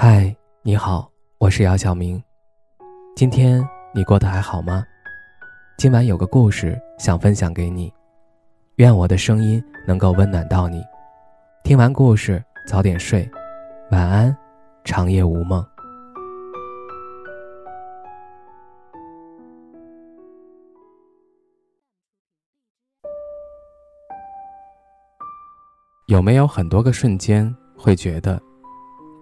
[0.00, 0.32] 嗨，
[0.62, 2.22] 你好，我是姚晓明。
[3.16, 4.84] 今天你过得还好吗？
[5.76, 7.92] 今晚有个故事想分享给你，
[8.76, 10.84] 愿我的声音能够温暖到你。
[11.64, 13.28] 听完故事早点睡，
[13.90, 14.36] 晚安，
[14.84, 15.66] 长夜无梦。
[26.06, 28.40] 有没有很多个瞬间会觉得？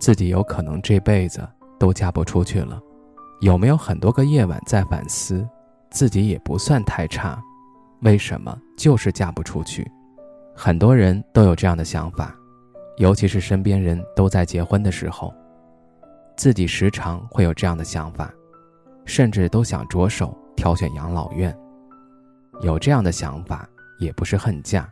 [0.07, 1.45] 自己有可能这辈子
[1.81, 2.81] 都嫁不出去了，
[3.41, 5.45] 有没有很多个夜晚在反思，
[5.91, 7.43] 自己也不算太差，
[8.03, 9.85] 为什么就是嫁不出去？
[10.55, 12.33] 很多人都有这样的想法，
[12.99, 15.35] 尤其是身边人都在结婚的时候，
[16.37, 18.33] 自己时常会有这样的想法，
[19.07, 21.53] 甚至都想着手挑选养老院。
[22.61, 23.69] 有这样的想法
[23.99, 24.89] 也不是恨嫁，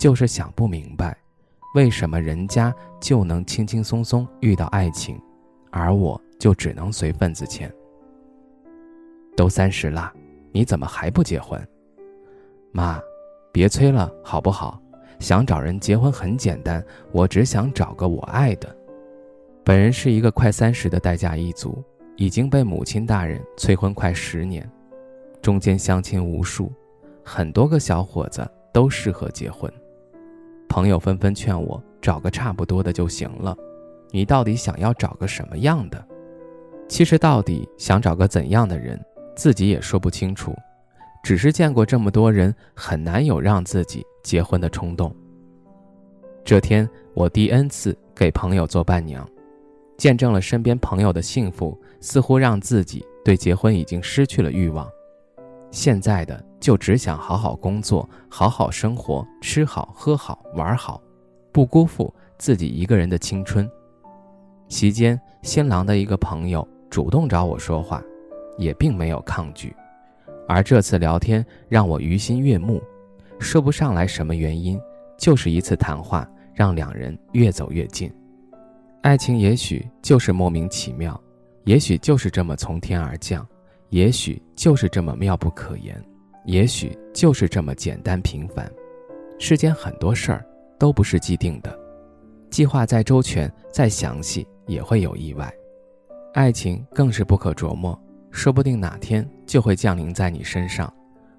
[0.00, 1.16] 就是想不明白。
[1.74, 5.18] 为什么人家就能轻轻松松遇到爱情，
[5.70, 7.72] 而我就只能随份子钱？
[9.34, 10.12] 都三十了，
[10.52, 11.58] 你怎么还不结婚？
[12.72, 13.00] 妈，
[13.50, 14.78] 别催了，好不好？
[15.18, 18.76] 想找人结婚很简单，我只想找个我爱的。
[19.64, 21.82] 本人是一个快三十的待嫁一族，
[22.16, 24.70] 已经被母亲大人催婚快十年，
[25.40, 26.70] 中间相亲无数，
[27.24, 29.72] 很多个小伙子都适合结婚。
[30.72, 33.54] 朋友纷纷劝我找个差不多的就行了，
[34.10, 36.02] 你到底想要找个什么样的？
[36.88, 38.98] 其实到底想找个怎样的人，
[39.36, 40.56] 自己也说不清楚，
[41.22, 45.14] 只是见过这么多人，很难有让自己结婚的冲动。
[46.42, 49.28] 这天我第 N 次给朋友做伴娘，
[49.98, 54.88] 见证了身边朋友的幸福，似乎让自己对结婚已经失去了欲望。
[55.70, 61.02] 现在的就只想好好工作，好好生活，吃好喝好玩好，
[61.50, 63.68] 不辜负自己一个人的青春。
[64.68, 68.00] 席间，新郎的一个朋友主动找我说话，
[68.56, 69.74] 也并没有抗拒。
[70.46, 72.80] 而这次聊天让我于心悦目，
[73.40, 74.80] 说不上来什么原因，
[75.18, 76.24] 就是一次谈话
[76.54, 78.08] 让两人越走越近。
[79.00, 81.20] 爱情也许就是莫名其妙，
[81.64, 83.44] 也许就是这么从天而降。
[83.88, 86.02] 也许就是这么妙不可言，
[86.44, 88.70] 也许就是这么简单平凡。
[89.38, 90.46] 世间很多事儿
[90.78, 91.78] 都不是既定的，
[92.50, 95.52] 计划再周全、再详细，也会有意外。
[96.34, 100.92] 爱情更是不可琢磨，说不定哪天就会降临在你身上。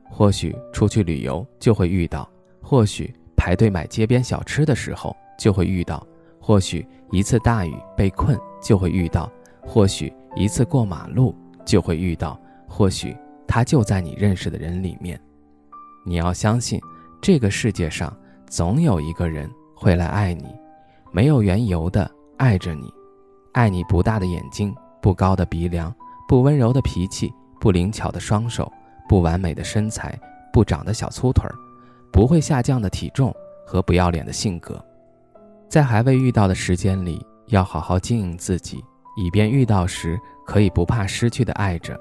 [0.09, 2.29] 或许出去旅游就会遇到，
[2.61, 6.05] 或许排队买街边小吃的时候就会遇到，
[6.39, 9.31] 或许一次大雨被困就会遇到，
[9.61, 11.35] 或许一次过马路
[11.65, 12.39] 就会遇到。
[12.67, 13.15] 或许
[13.53, 15.21] 他就在你认识的人里面，
[16.03, 16.81] 你要相信，
[17.21, 18.11] 这个世界上
[18.47, 20.45] 总有一个人会来爱你，
[21.11, 22.91] 没有缘由的爱着你，
[23.51, 25.95] 爱你不大的眼睛，不高的鼻梁，
[26.27, 28.73] 不温柔的脾气，不灵巧的双手，
[29.07, 30.19] 不完美的身材，
[30.51, 31.53] 不长的小粗腿儿，
[32.11, 33.31] 不会下降的体重
[33.67, 34.83] 和不要脸的性格，
[35.69, 38.83] 在还未遇到的时间里，要好好经营自己，
[39.15, 41.95] 以便遇到时可以不怕失去的爱着。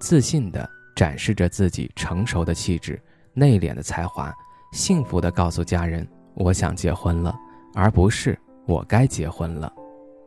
[0.00, 3.00] 自信的展示着自己成熟的气质、
[3.34, 4.34] 内敛的才华，
[4.72, 7.38] 幸福地告诉家人：“我想结婚了，
[7.74, 8.36] 而不是
[8.66, 9.72] 我该结婚了。”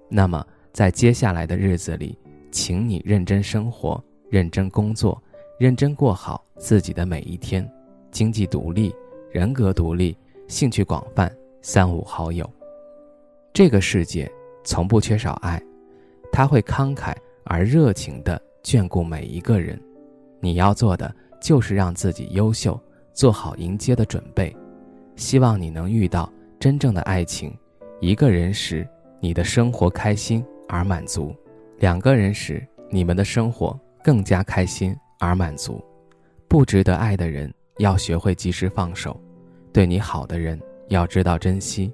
[0.08, 2.18] 那么，在接下来的日子里，
[2.52, 5.22] 请你认真生活、认真工作、
[5.60, 7.68] 认真过好自己的每一天，
[8.12, 8.96] 经济独立、
[9.32, 10.16] 人格独立、
[10.48, 11.30] 兴趣广泛、
[11.62, 12.48] 三五好友。
[13.52, 14.32] 这个世界
[14.64, 15.62] 从不缺少爱，
[16.32, 18.40] 他会慷慨而热情地。
[18.62, 19.82] 眷顾每一个人，
[20.40, 22.80] 你要做的就是让自己优秀，
[23.14, 24.56] 做好迎接的准备。
[25.16, 27.54] 希望你能遇到真正的爱情。
[28.00, 28.88] 一个人时，
[29.20, 31.36] 你的生活开心而满足；
[31.80, 35.84] 两个人时，你们的生活更加开心而满足。
[36.48, 39.12] 不值得爱的人，要学会及时放手；
[39.74, 41.94] 对你好的人，要知道珍惜。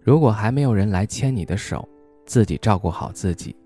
[0.00, 1.88] 如果还没有人来牵你的手，
[2.26, 3.56] 自己照顾好自己。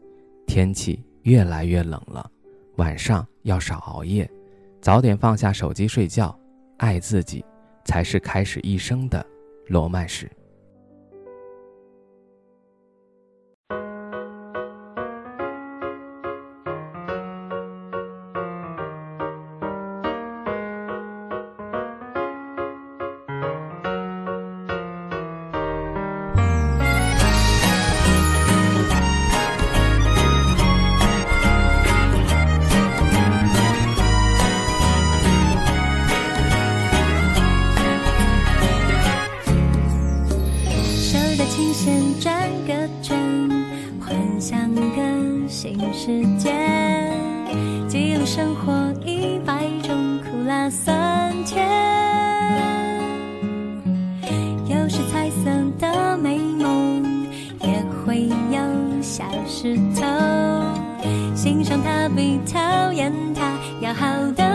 [0.47, 2.31] 天气越来越冷了。
[2.77, 4.31] 晚上要少熬夜，
[4.83, 6.39] 早点放下手机睡觉，
[6.77, 7.43] 爱自己，
[7.87, 9.25] 才是开始一生的
[9.69, 10.31] 罗曼史。
[47.89, 51.67] 记录生活一百种苦辣酸甜。
[54.67, 57.03] 有时彩色的美梦
[57.63, 60.05] 也会有小石头。
[61.35, 64.07] 欣赏它比讨厌它要好
[64.37, 64.48] 的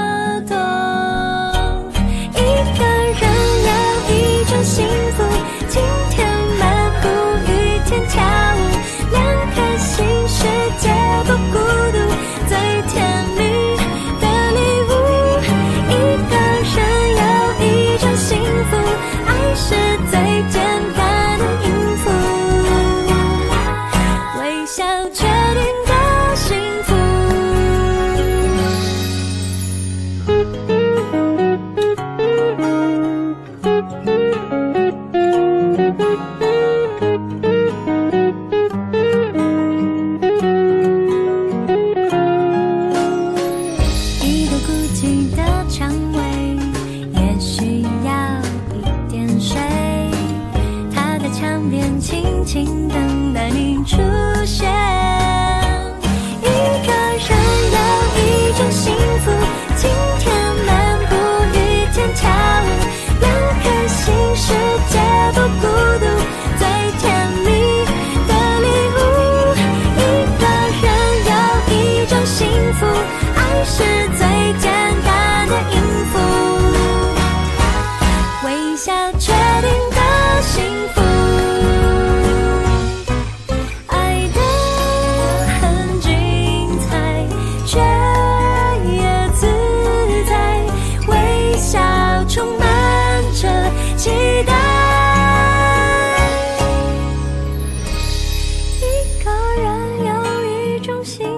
[101.03, 101.32] 星